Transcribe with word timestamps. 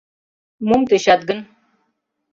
Мом 0.67 0.81
тӧчат 0.89 1.21
гын? 1.29 1.39